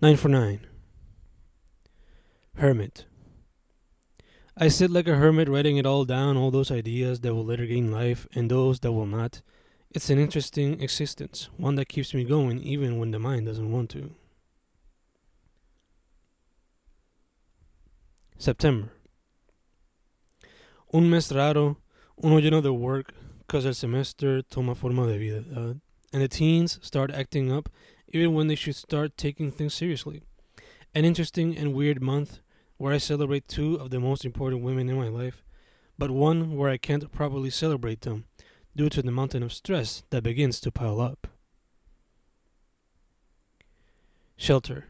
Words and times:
9 0.00 0.16
for 0.16 0.28
9. 0.28 0.60
Hermit. 2.54 3.06
I 4.56 4.68
sit 4.68 4.92
like 4.92 5.08
a 5.08 5.16
hermit 5.16 5.48
writing 5.48 5.76
it 5.76 5.86
all 5.86 6.04
down, 6.04 6.36
all 6.36 6.52
those 6.52 6.70
ideas 6.70 7.20
that 7.20 7.34
will 7.34 7.44
later 7.44 7.66
gain 7.66 7.90
life 7.90 8.26
and 8.32 8.48
those 8.48 8.78
that 8.80 8.92
will 8.92 9.06
not. 9.06 9.42
It's 9.90 10.08
an 10.10 10.18
interesting 10.18 10.80
existence, 10.80 11.48
one 11.56 11.74
that 11.76 11.88
keeps 11.88 12.14
me 12.14 12.22
going 12.22 12.60
even 12.60 12.98
when 12.98 13.10
the 13.10 13.18
mind 13.18 13.46
doesn't 13.46 13.72
want 13.72 13.90
to. 13.90 14.10
September. 18.36 18.90
Un 20.92 21.10
mes 21.10 21.32
raro, 21.32 21.78
uno 22.22 22.38
lleno 22.40 22.62
de 22.62 22.72
work, 22.72 23.12
cause 23.48 23.66
el 23.66 23.72
semestre 23.72 24.44
toma 24.48 24.76
forma 24.76 25.08
de 25.08 25.18
vida, 25.18 25.44
and 26.12 26.22
the 26.22 26.28
teens 26.28 26.78
start 26.82 27.10
acting 27.10 27.50
up 27.50 27.68
even 28.12 28.34
when 28.34 28.46
they 28.46 28.54
should 28.54 28.76
start 28.76 29.16
taking 29.16 29.50
things 29.50 29.74
seriously. 29.74 30.22
An 30.94 31.04
interesting 31.04 31.56
and 31.56 31.74
weird 31.74 32.02
month 32.02 32.40
where 32.76 32.92
I 32.92 32.98
celebrate 32.98 33.48
two 33.48 33.74
of 33.74 33.90
the 33.90 34.00
most 34.00 34.24
important 34.24 34.62
women 34.62 34.88
in 34.88 34.96
my 34.96 35.08
life, 35.08 35.42
but 35.98 36.10
one 36.10 36.56
where 36.56 36.70
I 36.70 36.76
can't 36.78 37.10
properly 37.12 37.50
celebrate 37.50 38.02
them 38.02 38.24
due 38.74 38.88
to 38.88 39.02
the 39.02 39.10
mountain 39.10 39.42
of 39.42 39.52
stress 39.52 40.04
that 40.10 40.22
begins 40.22 40.60
to 40.60 40.70
pile 40.70 41.00
up. 41.00 41.26
Shelter. 44.36 44.86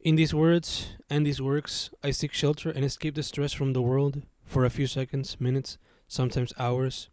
In 0.00 0.16
these 0.16 0.34
words 0.34 0.96
and 1.08 1.24
these 1.24 1.40
works, 1.40 1.90
I 2.02 2.10
seek 2.10 2.32
shelter 2.32 2.70
and 2.70 2.84
escape 2.84 3.14
the 3.14 3.22
stress 3.22 3.52
from 3.52 3.72
the 3.72 3.82
world 3.82 4.22
for 4.44 4.64
a 4.64 4.70
few 4.70 4.86
seconds, 4.86 5.40
minutes, 5.40 5.78
sometimes 6.08 6.52
hours, 6.58 7.08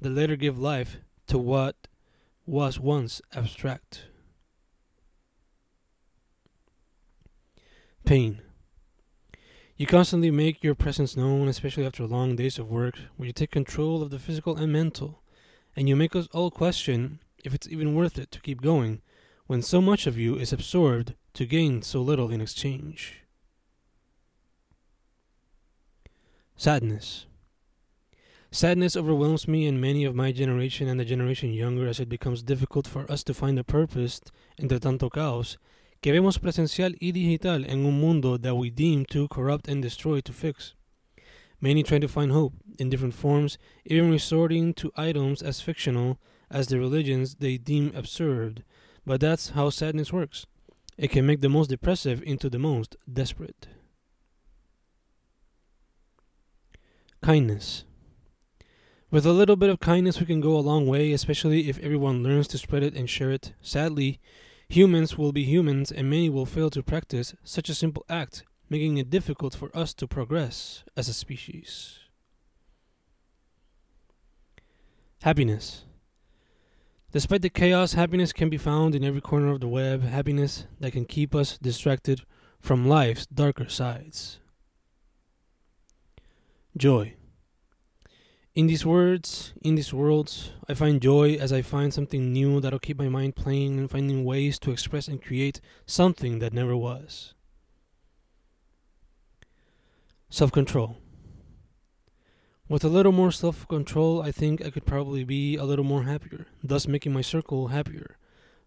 that 0.00 0.10
later 0.10 0.36
give 0.36 0.58
life 0.58 0.98
to 1.28 1.38
what 1.38 1.88
was 2.46 2.78
once 2.78 3.20
abstract. 3.34 4.04
Pain. 8.04 8.40
You 9.76 9.86
constantly 9.86 10.30
make 10.30 10.64
your 10.64 10.74
presence 10.74 11.16
known, 11.16 11.48
especially 11.48 11.84
after 11.84 12.06
long 12.06 12.36
days 12.36 12.58
of 12.58 12.70
work, 12.70 12.96
where 13.16 13.26
you 13.26 13.32
take 13.32 13.50
control 13.50 14.02
of 14.02 14.10
the 14.10 14.18
physical 14.18 14.56
and 14.56 14.72
mental, 14.72 15.22
and 15.74 15.88
you 15.88 15.96
make 15.96 16.16
us 16.16 16.28
all 16.32 16.50
question 16.50 17.18
if 17.44 17.52
it's 17.52 17.68
even 17.68 17.94
worth 17.94 18.18
it 18.18 18.30
to 18.30 18.40
keep 18.40 18.62
going 18.62 19.02
when 19.46 19.62
so 19.62 19.80
much 19.80 20.06
of 20.06 20.16
you 20.16 20.36
is 20.36 20.52
absorbed 20.52 21.14
to 21.34 21.46
gain 21.46 21.82
so 21.82 22.00
little 22.00 22.30
in 22.30 22.40
exchange. 22.40 23.22
Sadness. 26.56 27.26
Sadness 28.56 28.96
overwhelms 28.96 29.46
me 29.46 29.66
and 29.66 29.78
many 29.78 30.06
of 30.06 30.14
my 30.14 30.32
generation 30.32 30.88
and 30.88 30.98
the 30.98 31.04
generation 31.04 31.52
younger 31.52 31.86
as 31.86 32.00
it 32.00 32.08
becomes 32.08 32.42
difficult 32.42 32.86
for 32.86 33.04
us 33.12 33.22
to 33.24 33.34
find 33.34 33.58
a 33.58 33.62
purpose 33.62 34.22
entre 34.58 34.78
tanto 34.78 35.10
caos 35.10 35.58
que 36.00 36.10
vemos 36.10 36.38
presencial 36.38 36.96
y 36.98 37.10
digital 37.10 37.66
en 37.66 37.84
un 37.84 38.00
mundo 38.00 38.38
that 38.38 38.54
we 38.54 38.70
deem 38.70 39.04
too 39.04 39.28
corrupt 39.28 39.68
and 39.68 39.82
destroyed 39.82 40.24
to 40.24 40.32
fix. 40.32 40.72
Many 41.60 41.82
try 41.82 41.98
to 41.98 42.08
find 42.08 42.32
hope 42.32 42.54
in 42.78 42.88
different 42.88 43.12
forms, 43.12 43.58
even 43.84 44.10
resorting 44.10 44.72
to 44.72 44.90
items 44.96 45.42
as 45.42 45.60
fictional 45.60 46.18
as 46.50 46.68
the 46.68 46.78
religions 46.78 47.34
they 47.34 47.58
deem 47.58 47.92
absurd. 47.94 48.64
But 49.04 49.20
that's 49.20 49.50
how 49.50 49.68
sadness 49.68 50.14
works. 50.14 50.46
It 50.96 51.10
can 51.10 51.26
make 51.26 51.42
the 51.42 51.50
most 51.50 51.68
depressive 51.68 52.22
into 52.22 52.48
the 52.48 52.58
most 52.58 52.96
desperate. 53.06 53.68
Kindness. 57.20 57.84
With 59.08 59.24
a 59.24 59.32
little 59.32 59.54
bit 59.54 59.70
of 59.70 59.78
kindness, 59.78 60.18
we 60.18 60.26
can 60.26 60.40
go 60.40 60.56
a 60.56 60.58
long 60.58 60.86
way, 60.86 61.12
especially 61.12 61.68
if 61.68 61.78
everyone 61.78 62.24
learns 62.24 62.48
to 62.48 62.58
spread 62.58 62.82
it 62.82 62.94
and 62.94 63.08
share 63.08 63.30
it. 63.30 63.52
Sadly, 63.60 64.18
humans 64.68 65.16
will 65.16 65.30
be 65.30 65.44
humans, 65.44 65.92
and 65.92 66.10
many 66.10 66.28
will 66.28 66.44
fail 66.44 66.70
to 66.70 66.82
practice 66.82 67.34
such 67.44 67.68
a 67.68 67.74
simple 67.74 68.04
act, 68.08 68.42
making 68.68 68.98
it 68.98 69.08
difficult 69.08 69.54
for 69.54 69.70
us 69.76 69.94
to 69.94 70.08
progress 70.08 70.82
as 70.96 71.08
a 71.08 71.14
species. 71.14 72.00
Happiness. 75.22 75.84
Despite 77.12 77.42
the 77.42 77.48
chaos, 77.48 77.92
happiness 77.92 78.32
can 78.32 78.50
be 78.50 78.58
found 78.58 78.96
in 78.96 79.04
every 79.04 79.20
corner 79.20 79.52
of 79.52 79.60
the 79.60 79.68
web, 79.68 80.02
happiness 80.02 80.66
that 80.80 80.92
can 80.92 81.04
keep 81.04 81.32
us 81.32 81.58
distracted 81.58 82.22
from 82.60 82.88
life's 82.88 83.26
darker 83.26 83.68
sides. 83.68 84.40
Joy. 86.76 87.14
In 88.56 88.68
these 88.68 88.86
words, 88.86 89.52
in 89.60 89.74
these 89.74 89.92
worlds, 89.92 90.52
I 90.66 90.72
find 90.72 91.02
joy 91.02 91.34
as 91.34 91.52
I 91.52 91.60
find 91.60 91.92
something 91.92 92.32
new 92.32 92.58
that'll 92.58 92.78
keep 92.78 92.96
my 92.96 93.10
mind 93.10 93.36
playing 93.36 93.78
and 93.78 93.90
finding 93.90 94.24
ways 94.24 94.58
to 94.60 94.70
express 94.70 95.08
and 95.08 95.22
create 95.22 95.60
something 95.84 96.38
that 96.38 96.54
never 96.54 96.74
was. 96.74 97.34
Self 100.30 100.50
control. 100.52 100.96
With 102.66 102.82
a 102.82 102.88
little 102.88 103.12
more 103.12 103.30
self 103.30 103.68
control, 103.68 104.22
I 104.22 104.32
think 104.32 104.64
I 104.64 104.70
could 104.70 104.86
probably 104.86 105.22
be 105.22 105.56
a 105.56 105.64
little 105.64 105.84
more 105.84 106.04
happier, 106.04 106.46
thus 106.64 106.88
making 106.88 107.12
my 107.12 107.20
circle 107.20 107.68
happier. 107.68 108.16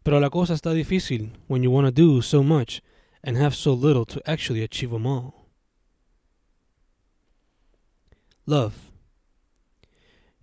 Pero 0.03 0.19
la 0.19 0.29
cosa 0.29 0.53
está 0.53 0.71
difícil 0.71 1.31
when 1.47 1.63
you 1.63 1.71
want 1.71 1.88
to 1.88 1.91
do 1.91 2.21
so 2.21 2.44
much 2.44 2.83
and 3.23 3.38
have 3.38 3.56
so 3.56 3.73
little 3.73 4.06
to 4.06 4.21
actually 4.29 4.61
achieve 4.61 4.91
them 4.91 5.07
all. 5.07 5.47
Love. 8.45 8.89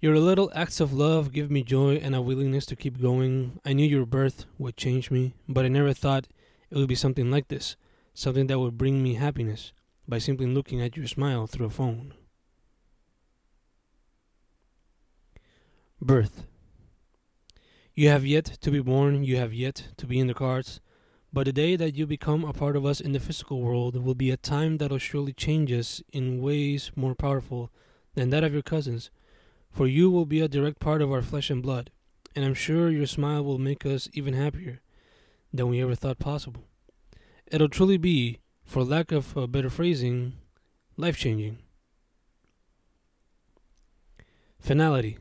Your 0.06 0.20
little 0.20 0.52
acts 0.54 0.78
of 0.78 0.92
love 0.92 1.32
give 1.32 1.50
me 1.50 1.64
joy 1.64 1.96
and 1.96 2.14
a 2.14 2.22
willingness 2.22 2.64
to 2.66 2.76
keep 2.76 3.02
going. 3.02 3.58
I 3.64 3.72
knew 3.72 3.84
your 3.84 4.06
birth 4.06 4.44
would 4.56 4.76
change 4.76 5.10
me, 5.10 5.34
but 5.48 5.64
I 5.64 5.68
never 5.68 5.92
thought 5.92 6.28
it 6.70 6.76
would 6.76 6.86
be 6.86 6.94
something 6.94 7.28
like 7.28 7.48
this, 7.48 7.74
something 8.14 8.46
that 8.46 8.60
would 8.60 8.78
bring 8.78 9.02
me 9.02 9.14
happiness 9.14 9.72
by 10.06 10.18
simply 10.18 10.46
looking 10.46 10.80
at 10.80 10.96
your 10.96 11.08
smile 11.08 11.48
through 11.48 11.66
a 11.66 11.70
phone. 11.70 12.14
Birth. 16.00 16.44
You 17.92 18.08
have 18.08 18.24
yet 18.24 18.44
to 18.60 18.70
be 18.70 18.78
born, 18.78 19.24
you 19.24 19.38
have 19.38 19.52
yet 19.52 19.88
to 19.96 20.06
be 20.06 20.20
in 20.20 20.28
the 20.28 20.34
cards, 20.34 20.80
but 21.32 21.46
the 21.46 21.52
day 21.52 21.74
that 21.74 21.96
you 21.96 22.06
become 22.06 22.44
a 22.44 22.52
part 22.52 22.76
of 22.76 22.86
us 22.86 23.00
in 23.00 23.10
the 23.10 23.18
physical 23.18 23.60
world 23.60 23.96
will 23.96 24.14
be 24.14 24.30
a 24.30 24.36
time 24.36 24.78
that'll 24.78 24.98
surely 24.98 25.32
change 25.32 25.72
us 25.72 26.00
in 26.12 26.40
ways 26.40 26.92
more 26.94 27.16
powerful 27.16 27.72
than 28.14 28.30
that 28.30 28.44
of 28.44 28.52
your 28.52 28.62
cousins 28.62 29.10
for 29.76 29.86
you 29.86 30.10
will 30.10 30.24
be 30.24 30.40
a 30.40 30.48
direct 30.48 30.80
part 30.80 31.02
of 31.02 31.12
our 31.12 31.20
flesh 31.20 31.50
and 31.50 31.62
blood, 31.62 31.90
and 32.34 32.46
I'm 32.46 32.54
sure 32.54 32.88
your 32.88 33.04
smile 33.04 33.44
will 33.44 33.58
make 33.58 33.84
us 33.84 34.08
even 34.14 34.32
happier 34.32 34.80
than 35.52 35.68
we 35.68 35.82
ever 35.82 35.94
thought 35.94 36.18
possible. 36.18 36.64
It'll 37.46 37.68
truly 37.68 37.98
be, 37.98 38.38
for 38.64 38.82
lack 38.82 39.12
of 39.12 39.36
a 39.36 39.46
better 39.46 39.68
phrasing, 39.68 40.32
life 40.96 41.18
changing. 41.18 41.58
Finality. 44.58 45.18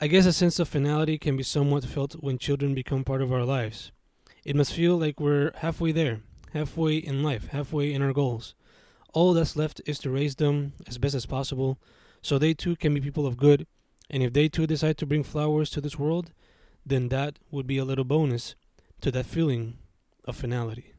I 0.00 0.06
guess 0.06 0.24
a 0.24 0.32
sense 0.32 0.58
of 0.58 0.68
finality 0.68 1.18
can 1.18 1.36
be 1.36 1.42
somewhat 1.42 1.84
felt 1.84 2.14
when 2.14 2.38
children 2.38 2.72
become 2.72 3.04
part 3.04 3.20
of 3.20 3.30
our 3.30 3.44
lives. 3.44 3.92
It 4.42 4.56
must 4.56 4.72
feel 4.72 4.96
like 4.96 5.20
we're 5.20 5.52
halfway 5.56 5.92
there, 5.92 6.20
halfway 6.54 6.96
in 6.96 7.22
life, 7.22 7.48
halfway 7.48 7.92
in 7.92 8.00
our 8.00 8.14
goals. 8.14 8.54
All 9.12 9.34
that's 9.34 9.54
left 9.54 9.82
is 9.84 9.98
to 9.98 10.10
raise 10.10 10.36
them 10.36 10.72
as 10.88 10.96
best 10.96 11.14
as 11.14 11.26
possible 11.26 11.78
so 12.22 12.38
they 12.38 12.54
too 12.54 12.76
can 12.76 12.94
be 12.94 13.00
people 13.00 13.26
of 13.26 13.36
good. 13.36 13.66
And 14.08 14.22
if 14.22 14.32
they 14.32 14.48
too 14.48 14.66
decide 14.66 14.98
to 14.98 15.06
bring 15.06 15.24
flowers 15.24 15.70
to 15.70 15.80
this 15.80 15.98
world, 15.98 16.32
then 16.84 17.08
that 17.08 17.38
would 17.50 17.66
be 17.66 17.78
a 17.78 17.84
little 17.84 18.04
bonus 18.04 18.54
to 19.00 19.10
that 19.10 19.26
feeling 19.26 19.78
of 20.24 20.36
finality. 20.36 20.91